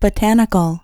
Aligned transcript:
botanical. 0.00 0.80